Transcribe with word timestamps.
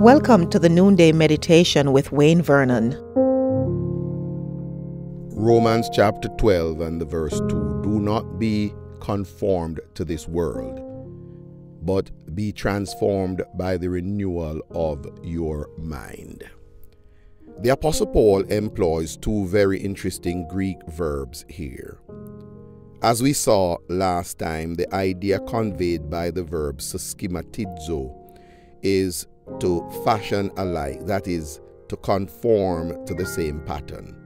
Welcome 0.00 0.48
to 0.48 0.58
the 0.58 0.70
Noonday 0.70 1.12
Meditation 1.12 1.92
with 1.92 2.10
Wayne 2.10 2.40
Vernon. 2.40 2.96
Romans 5.36 5.90
chapter 5.92 6.28
12 6.38 6.80
and 6.80 6.98
the 6.98 7.04
verse 7.04 7.38
2 7.38 7.82
Do 7.82 8.00
not 8.00 8.38
be 8.38 8.72
conformed 9.00 9.78
to 9.96 10.06
this 10.06 10.26
world, 10.26 10.80
but 11.82 12.10
be 12.34 12.50
transformed 12.50 13.42
by 13.56 13.76
the 13.76 13.90
renewal 13.90 14.62
of 14.70 15.06
your 15.22 15.68
mind. 15.76 16.44
The 17.58 17.68
Apostle 17.68 18.06
Paul 18.06 18.44
employs 18.44 19.18
two 19.18 19.48
very 19.48 19.78
interesting 19.78 20.48
Greek 20.48 20.78
verbs 20.88 21.44
here. 21.46 22.00
As 23.02 23.22
we 23.22 23.34
saw 23.34 23.76
last 23.90 24.38
time, 24.38 24.76
the 24.76 24.90
idea 24.94 25.40
conveyed 25.40 26.08
by 26.08 26.30
the 26.30 26.42
verb 26.42 26.78
suschematizo 26.78 28.16
is 28.82 29.26
to 29.58 29.88
fashion 30.04 30.50
alike, 30.56 31.04
that 31.06 31.26
is, 31.26 31.60
to 31.88 31.96
conform 31.96 33.04
to 33.06 33.14
the 33.14 33.26
same 33.26 33.60
pattern. 33.62 34.16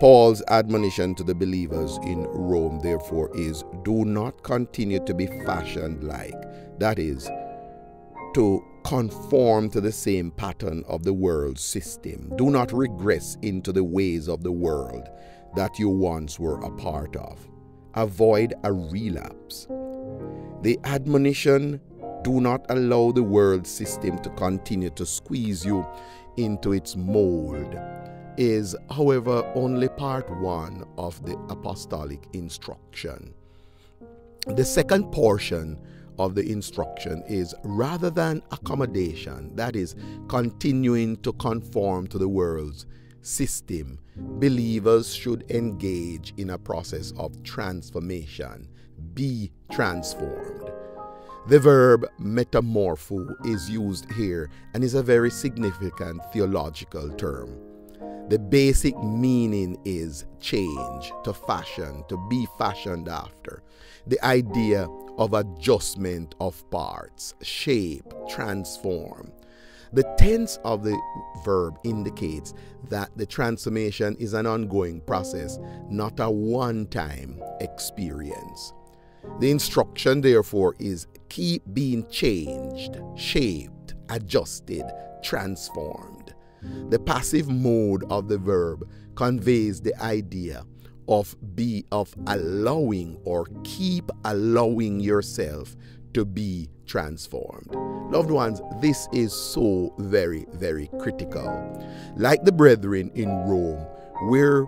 Paul's 0.00 0.42
admonition 0.48 1.14
to 1.14 1.22
the 1.22 1.34
believers 1.34 1.98
in 2.02 2.24
Rome, 2.24 2.80
therefore, 2.82 3.30
is 3.36 3.64
do 3.84 4.04
not 4.04 4.42
continue 4.42 5.04
to 5.06 5.14
be 5.14 5.26
fashioned 5.46 6.02
like, 6.02 6.34
that 6.78 6.98
is, 6.98 7.30
to 8.34 8.62
conform 8.84 9.70
to 9.70 9.80
the 9.80 9.92
same 9.92 10.30
pattern 10.32 10.84
of 10.88 11.04
the 11.04 11.14
world 11.14 11.58
system. 11.58 12.32
Do 12.36 12.50
not 12.50 12.72
regress 12.72 13.36
into 13.42 13.72
the 13.72 13.84
ways 13.84 14.28
of 14.28 14.42
the 14.42 14.52
world 14.52 15.08
that 15.54 15.78
you 15.78 15.88
once 15.88 16.38
were 16.38 16.60
a 16.60 16.70
part 16.70 17.16
of. 17.16 17.48
Avoid 17.94 18.54
a 18.64 18.72
relapse. 18.72 19.68
The 20.62 20.78
admonition 20.84 21.80
do 22.24 22.40
not 22.40 22.64
allow 22.70 23.12
the 23.12 23.22
world 23.22 23.66
system 23.66 24.18
to 24.18 24.30
continue 24.30 24.90
to 24.90 25.06
squeeze 25.06 25.64
you 25.64 25.86
into 26.36 26.72
its 26.72 26.96
mold 26.96 27.76
is, 28.36 28.74
however, 28.90 29.48
only 29.54 29.88
part 29.88 30.28
one 30.40 30.84
of 30.98 31.24
the 31.24 31.36
apostolic 31.48 32.26
instruction. 32.32 33.32
The 34.48 34.64
second 34.64 35.12
portion 35.12 35.78
of 36.18 36.34
the 36.34 36.50
instruction 36.50 37.22
is 37.28 37.54
rather 37.62 38.10
than 38.10 38.42
accommodation, 38.50 39.54
that 39.54 39.76
is, 39.76 39.94
continuing 40.28 41.16
to 41.18 41.32
conform 41.34 42.06
to 42.08 42.18
the 42.18 42.28
world's 42.28 42.86
system, 43.22 43.98
believers 44.16 45.14
should 45.14 45.50
engage 45.50 46.34
in 46.36 46.50
a 46.50 46.58
process 46.58 47.12
of 47.16 47.42
transformation. 47.42 48.68
Be 49.14 49.50
transformed. 49.70 50.73
The 51.46 51.60
verb 51.60 52.06
metamorpho 52.18 53.34
is 53.46 53.68
used 53.68 54.10
here 54.12 54.48
and 54.72 54.82
is 54.82 54.94
a 54.94 55.02
very 55.02 55.30
significant 55.30 56.22
theological 56.32 57.10
term. 57.10 57.50
The 58.30 58.38
basic 58.38 58.96
meaning 59.02 59.78
is 59.84 60.24
change, 60.40 61.12
to 61.22 61.34
fashion, 61.34 62.02
to 62.08 62.16
be 62.30 62.46
fashioned 62.56 63.08
after. 63.08 63.62
The 64.06 64.24
idea 64.24 64.88
of 65.18 65.34
adjustment 65.34 66.34
of 66.40 66.68
parts, 66.70 67.34
shape, 67.42 68.10
transform. 68.30 69.30
The 69.92 70.04
tense 70.16 70.58
of 70.64 70.82
the 70.82 70.98
verb 71.44 71.78
indicates 71.84 72.54
that 72.88 73.10
the 73.16 73.26
transformation 73.26 74.16
is 74.18 74.32
an 74.32 74.46
ongoing 74.46 75.02
process, 75.02 75.58
not 75.90 76.18
a 76.20 76.30
one 76.30 76.86
time 76.86 77.42
experience. 77.60 78.72
The 79.40 79.50
instruction, 79.50 80.20
therefore, 80.20 80.74
is 80.78 81.06
keep 81.28 81.62
being 81.72 82.08
changed, 82.08 82.96
shaped, 83.16 83.94
adjusted, 84.08 84.84
transformed. 85.22 86.34
The 86.90 86.98
passive 86.98 87.48
mode 87.48 88.04
of 88.10 88.28
the 88.28 88.38
verb 88.38 88.88
conveys 89.16 89.80
the 89.80 89.94
idea 90.02 90.64
of 91.08 91.36
be 91.54 91.84
of 91.92 92.14
allowing 92.26 93.18
or 93.24 93.46
keep 93.64 94.10
allowing 94.24 95.00
yourself 95.00 95.76
to 96.14 96.24
be 96.24 96.70
transformed. 96.86 97.74
Loved 98.10 98.30
ones, 98.30 98.62
this 98.80 99.08
is 99.12 99.32
so 99.32 99.92
very, 99.98 100.46
very 100.52 100.88
critical. 101.00 101.44
Like 102.16 102.44
the 102.44 102.52
brethren 102.52 103.10
in 103.14 103.28
Rome, 103.28 103.84
we're 104.22 104.66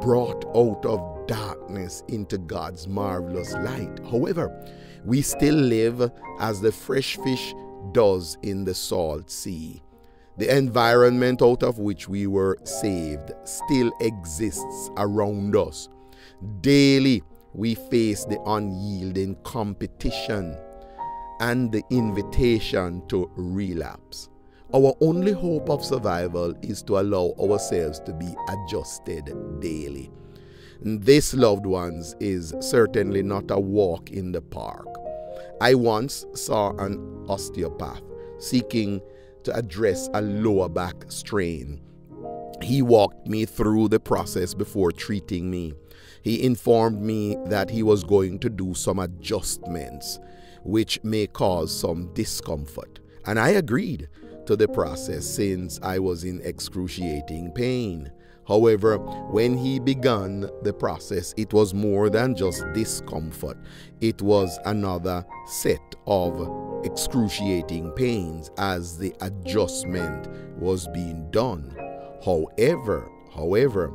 brought 0.00 0.44
out 0.56 0.84
of 0.84 1.26
darkness 1.26 2.02
into 2.08 2.38
God's 2.38 2.86
marvelous 2.88 3.52
light. 3.54 4.00
However, 4.10 4.50
we 5.04 5.22
still 5.22 5.54
live 5.54 6.10
as 6.40 6.60
the 6.60 6.72
fresh 6.72 7.16
fish 7.18 7.54
does 7.92 8.36
in 8.42 8.64
the 8.64 8.74
salt 8.74 9.30
sea. 9.30 9.82
The 10.38 10.56
environment 10.56 11.42
out 11.42 11.62
of 11.62 11.78
which 11.78 12.08
we 12.08 12.26
were 12.26 12.56
saved 12.64 13.32
still 13.44 13.92
exists 14.00 14.90
around 14.96 15.54
us. 15.56 15.88
Daily, 16.60 17.22
we 17.52 17.74
face 17.74 18.24
the 18.24 18.40
unyielding 18.46 19.36
competition 19.42 20.56
and 21.40 21.70
the 21.70 21.82
invitation 21.90 23.06
to 23.08 23.30
relapse. 23.36 24.28
Our 24.74 24.94
only 25.02 25.32
hope 25.32 25.68
of 25.68 25.84
survival 25.84 26.54
is 26.62 26.82
to 26.84 26.98
allow 26.98 27.34
ourselves 27.38 28.00
to 28.00 28.12
be 28.14 28.34
adjusted 28.48 29.30
daily. 29.60 30.10
This, 30.80 31.34
loved 31.34 31.66
ones, 31.66 32.16
is 32.20 32.54
certainly 32.60 33.22
not 33.22 33.50
a 33.50 33.60
walk 33.60 34.10
in 34.10 34.32
the 34.32 34.40
park. 34.40 34.86
I 35.60 35.74
once 35.74 36.24
saw 36.34 36.70
an 36.78 37.26
osteopath 37.28 38.00
seeking 38.38 39.02
to 39.44 39.54
address 39.54 40.08
a 40.14 40.22
lower 40.22 40.70
back 40.70 41.04
strain. 41.08 41.82
He 42.62 42.80
walked 42.80 43.26
me 43.26 43.44
through 43.44 43.88
the 43.88 44.00
process 44.00 44.54
before 44.54 44.90
treating 44.90 45.50
me. 45.50 45.74
He 46.22 46.42
informed 46.42 47.02
me 47.02 47.36
that 47.46 47.68
he 47.68 47.82
was 47.82 48.04
going 48.04 48.38
to 48.38 48.48
do 48.48 48.72
some 48.72 49.00
adjustments 49.00 50.18
which 50.64 50.98
may 51.02 51.26
cause 51.26 51.78
some 51.78 52.14
discomfort. 52.14 53.00
And 53.26 53.38
I 53.38 53.50
agreed 53.50 54.08
to 54.46 54.56
the 54.56 54.68
process 54.68 55.26
since 55.26 55.78
I 55.82 55.98
was 55.98 56.24
in 56.24 56.40
excruciating 56.42 57.52
pain. 57.52 58.10
However, 58.46 58.98
when 59.30 59.56
he 59.56 59.78
began 59.78 60.48
the 60.62 60.72
process, 60.72 61.32
it 61.36 61.52
was 61.52 61.72
more 61.72 62.10
than 62.10 62.34
just 62.34 62.64
discomfort, 62.74 63.56
it 64.00 64.20
was 64.20 64.58
another 64.64 65.24
set 65.46 65.94
of 66.06 66.84
excruciating 66.84 67.92
pains 67.92 68.50
as 68.58 68.98
the 68.98 69.14
adjustment 69.20 70.28
was 70.58 70.88
being 70.88 71.30
done. 71.30 71.76
However, 72.24 73.08
however, 73.34 73.92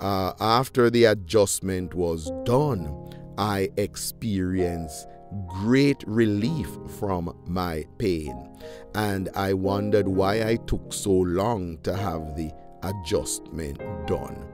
uh, 0.00 0.32
after 0.40 0.90
the 0.90 1.04
adjustment 1.04 1.94
was 1.94 2.30
done, 2.44 3.12
I 3.36 3.70
experienced 3.76 5.06
great 5.46 6.02
relief 6.06 6.68
from 6.98 7.36
my 7.46 7.84
pain. 7.98 8.50
And 8.94 9.28
I 9.34 9.52
wondered 9.52 10.08
why 10.08 10.46
I 10.46 10.56
took 10.56 10.92
so 10.92 11.12
long 11.12 11.78
to 11.82 11.96
have 11.96 12.36
the 12.36 12.52
adjustment 12.82 13.78
done. 14.06 14.46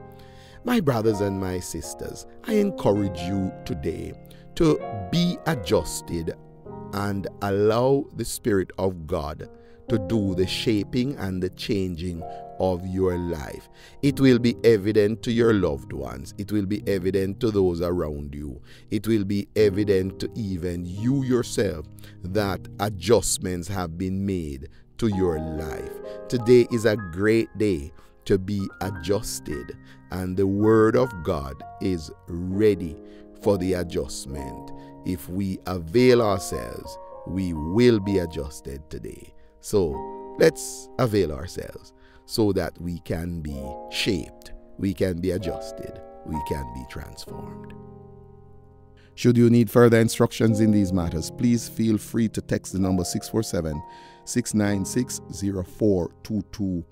My 0.63 0.79
brothers 0.79 1.21
and 1.21 1.39
my 1.39 1.59
sisters, 1.59 2.25
I 2.45 2.53
encourage 2.53 3.19
you 3.21 3.51
today 3.65 4.13
to 4.55 4.79
be 5.11 5.37
adjusted 5.47 6.35
and 6.93 7.27
allow 7.41 8.05
the 8.15 8.25
Spirit 8.25 8.71
of 8.77 9.07
God 9.07 9.49
to 9.89 9.99
do 10.07 10.35
the 10.35 10.47
shaping 10.47 11.15
and 11.17 11.41
the 11.41 11.49
changing 11.49 12.21
of 12.61 12.85
your 12.85 13.17
life. 13.17 13.67
It 14.03 14.19
will 14.19 14.37
be 14.37 14.55
evident 14.63 15.23
to 15.23 15.31
your 15.31 15.51
loved 15.51 15.91
ones. 15.91 16.35
It 16.37 16.51
will 16.51 16.67
be 16.67 16.83
evident 16.87 17.39
to 17.39 17.49
those 17.49 17.81
around 17.81 18.35
you. 18.35 18.61
It 18.91 19.07
will 19.07 19.25
be 19.25 19.47
evident 19.55 20.19
to 20.19 20.29
even 20.35 20.85
you 20.85 21.23
yourself 21.23 21.87
that 22.23 22.61
adjustments 22.79 23.67
have 23.67 23.97
been 23.97 24.23
made 24.23 24.69
to 24.99 25.07
your 25.07 25.39
life. 25.39 25.91
Today 26.29 26.67
is 26.71 26.85
a 26.85 26.95
great 26.95 27.49
day 27.57 27.91
to 28.25 28.37
be 28.37 28.67
adjusted, 28.81 29.75
and 30.11 30.37
the 30.37 30.45
Word 30.45 30.95
of 30.95 31.11
God 31.23 31.63
is 31.81 32.11
ready 32.27 32.95
for 33.41 33.57
the 33.57 33.73
adjustment. 33.73 34.71
If 35.07 35.27
we 35.27 35.57
avail 35.65 36.21
ourselves, 36.21 36.95
we 37.25 37.53
will 37.53 37.99
be 37.99 38.19
adjusted 38.19 38.87
today. 38.91 39.33
So 39.61 40.35
let's 40.37 40.89
avail 40.99 41.31
ourselves 41.31 41.93
so 42.25 42.51
that 42.53 42.79
we 42.79 42.99
can 42.99 43.41
be 43.41 43.59
shaped, 43.91 44.53
we 44.77 44.93
can 44.93 45.19
be 45.19 45.31
adjusted, 45.31 46.01
we 46.25 46.39
can 46.47 46.65
be 46.73 46.83
transformed. 46.89 47.73
Should 49.15 49.37
you 49.37 49.49
need 49.49 49.69
further 49.69 49.99
instructions 49.99 50.61
in 50.61 50.71
these 50.71 50.93
matters, 50.93 51.29
please 51.29 51.67
feel 51.67 51.97
free 51.97 52.29
to 52.29 52.41
text 52.41 52.73
the 52.73 52.79
number 52.79 53.03
647 53.03 53.81
696 54.25 55.19
0422. 55.39 56.83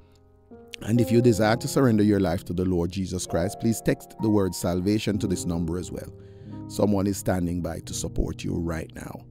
And 0.81 1.01
if 1.01 1.11
you 1.11 1.21
desire 1.21 1.57
to 1.57 1.67
surrender 1.67 2.03
your 2.03 2.19
life 2.19 2.43
to 2.45 2.53
the 2.53 2.65
Lord 2.65 2.91
Jesus 2.91 3.25
Christ, 3.25 3.59
please 3.59 3.81
text 3.81 4.15
the 4.21 4.29
word 4.29 4.55
salvation 4.55 5.17
to 5.19 5.27
this 5.27 5.45
number 5.45 5.77
as 5.77 5.91
well. 5.91 6.13
Someone 6.67 7.07
is 7.07 7.17
standing 7.17 7.61
by 7.61 7.79
to 7.79 7.93
support 7.93 8.43
you 8.43 8.55
right 8.55 8.93
now. 8.95 9.21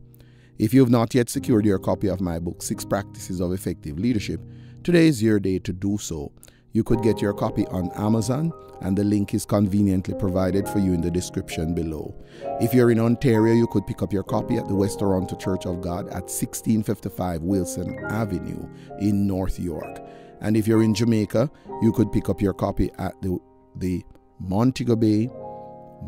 If 0.59 0.75
you 0.75 0.81
have 0.81 0.91
not 0.91 1.15
yet 1.15 1.31
secured 1.31 1.65
your 1.65 1.79
copy 1.79 2.09
of 2.09 2.21
my 2.21 2.39
book, 2.39 2.63
Six 2.63 2.85
Practices 2.85 3.41
of 3.41 3.53
Effective 3.53 3.99
Leadership, 3.99 4.41
today 4.83 5.07
is 5.07 5.23
your 5.23 5.41
day 5.41 5.59
to 5.61 5.73
do 5.73 5.99
so. 5.99 6.33
You 6.73 6.85
could 6.85 7.03
get 7.03 7.21
your 7.21 7.33
copy 7.33 7.67
on 7.67 7.91
Amazon, 7.97 8.53
and 8.83 8.97
the 8.97 9.05
link 9.05 9.35
is 9.35 9.45
conveniently 9.45 10.15
provided 10.15 10.69
for 10.69 10.79
you 10.79 10.93
in 10.93 11.01
the 11.01 11.11
description 11.11 11.75
below. 11.75 12.15
If 12.61 12.75
you're 12.75 12.91
in 12.91 13.01
Ontario, 13.01 13.55
you 13.55 13.67
could 13.67 13.87
pick 13.87 14.03
up 14.03 14.13
your 14.13 14.23
copy 14.23 14.57
at 14.57 14.69
the 14.69 14.75
West 14.75 14.99
Toronto 14.99 15.37
Church 15.37 15.67
of 15.67 15.81
God 15.81 16.07
at 16.09 16.31
1655 16.31 17.43
Wilson 17.43 17.99
Avenue 18.11 18.69
in 19.01 19.27
North 19.27 19.59
York. 19.59 20.01
And 20.41 20.57
if 20.57 20.69
you're 20.69 20.83
in 20.83 20.95
Jamaica, 20.95 21.51
you 21.83 21.93
could 21.93 22.13
pick 22.13 22.29
up 22.29 22.41
your 22.41 22.55
copy 22.55 22.91
at 22.99 23.21
the, 23.23 23.39
the 23.77 24.05
Montego 24.39 24.95
Bay, 24.95 25.29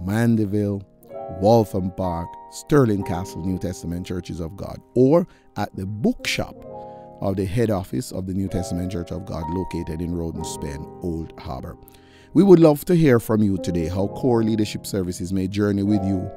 Mandeville, 0.04 0.82
Waltham 1.40 1.90
Park, 1.92 2.28
Sterling 2.50 3.04
Castle 3.04 3.44
New 3.44 3.58
Testament 3.58 4.06
Churches 4.06 4.40
of 4.40 4.56
God, 4.56 4.78
or 4.94 5.26
at 5.56 5.74
the 5.74 5.86
bookshop 5.86 6.54
of 7.20 7.36
the 7.36 7.44
head 7.44 7.70
office 7.70 8.12
of 8.12 8.26
the 8.26 8.34
New 8.34 8.48
Testament 8.48 8.92
Church 8.92 9.10
of 9.12 9.26
God 9.26 9.44
located 9.50 10.00
in 10.00 10.14
Rodon's 10.14 10.56
Pen, 10.58 10.84
Old 11.02 11.32
Harbor. 11.38 11.76
We 12.32 12.42
would 12.42 12.60
love 12.60 12.84
to 12.84 12.94
hear 12.94 13.18
from 13.18 13.42
you 13.42 13.58
today 13.58 13.88
how 13.88 14.06
Core 14.08 14.42
Leadership 14.42 14.86
Services 14.86 15.32
may 15.32 15.48
journey 15.48 15.82
with 15.82 16.04
you 16.04 16.30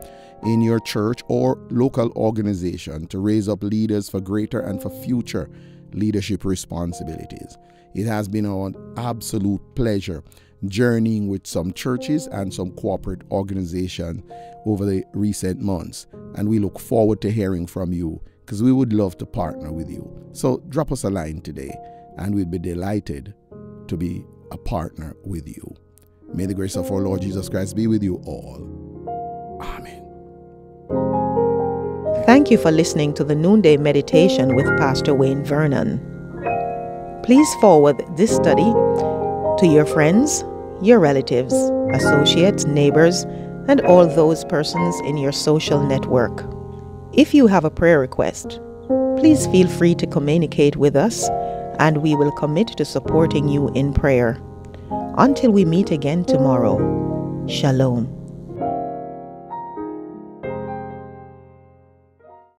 in 0.43 0.61
your 0.61 0.79
church 0.79 1.21
or 1.27 1.57
local 1.69 2.11
organization 2.15 3.07
to 3.07 3.19
raise 3.19 3.47
up 3.47 3.63
leaders 3.63 4.09
for 4.09 4.19
greater 4.19 4.59
and 4.59 4.81
for 4.81 4.89
future 4.89 5.49
leadership 5.93 6.43
responsibilities. 6.45 7.57
It 7.93 8.05
has 8.07 8.27
been 8.27 8.45
an 8.45 8.75
absolute 8.97 9.61
pleasure 9.75 10.23
journeying 10.65 11.27
with 11.27 11.45
some 11.45 11.73
churches 11.73 12.27
and 12.27 12.53
some 12.53 12.71
corporate 12.71 13.21
organizations 13.31 14.23
over 14.65 14.85
the 14.85 15.03
recent 15.13 15.61
months. 15.61 16.07
And 16.35 16.49
we 16.49 16.59
look 16.59 16.79
forward 16.79 17.21
to 17.21 17.31
hearing 17.31 17.67
from 17.67 17.93
you 17.93 18.21
because 18.45 18.61
we 18.61 18.71
would 18.71 18.93
love 18.93 19.17
to 19.17 19.25
partner 19.25 19.71
with 19.71 19.89
you. 19.89 20.09
So 20.33 20.57
drop 20.69 20.91
us 20.91 21.03
a 21.03 21.09
line 21.09 21.41
today 21.41 21.75
and 22.17 22.35
we'd 22.35 22.51
be 22.51 22.59
delighted 22.59 23.33
to 23.87 23.97
be 23.97 24.25
a 24.51 24.57
partner 24.57 25.15
with 25.23 25.47
you. 25.47 25.75
May 26.33 26.45
the 26.45 26.53
grace 26.53 26.75
of 26.75 26.91
our 26.91 27.01
Lord 27.01 27.21
Jesus 27.21 27.49
Christ 27.49 27.75
be 27.75 27.87
with 27.87 28.03
you 28.03 28.15
all. 28.25 29.59
Amen. 29.61 30.01
Thank 32.25 32.49
you 32.49 32.57
for 32.57 32.71
listening 32.71 33.13
to 33.15 33.23
the 33.23 33.35
Noonday 33.35 33.77
Meditation 33.77 34.55
with 34.55 34.65
Pastor 34.77 35.13
Wayne 35.13 35.43
Vernon. 35.43 35.99
Please 37.23 37.47
forward 37.55 38.01
this 38.17 38.35
study 38.35 38.71
to 39.59 39.67
your 39.67 39.85
friends, 39.85 40.43
your 40.81 40.99
relatives, 40.99 41.53
associates, 41.93 42.65
neighbors, 42.65 43.23
and 43.67 43.81
all 43.81 44.07
those 44.07 44.43
persons 44.45 44.99
in 45.01 45.17
your 45.17 45.31
social 45.31 45.83
network. 45.83 46.43
If 47.15 47.31
you 47.31 47.45
have 47.45 47.63
a 47.63 47.69
prayer 47.69 47.99
request, 47.99 48.59
please 49.17 49.45
feel 49.45 49.67
free 49.67 49.93
to 49.95 50.07
communicate 50.07 50.77
with 50.77 50.95
us 50.95 51.29
and 51.77 51.97
we 51.97 52.15
will 52.15 52.31
commit 52.31 52.69
to 52.69 52.85
supporting 52.85 53.47
you 53.47 53.69
in 53.75 53.93
prayer. 53.93 54.41
Until 55.19 55.51
we 55.51 55.63
meet 55.63 55.91
again 55.91 56.25
tomorrow, 56.25 56.77
Shalom. 57.47 58.22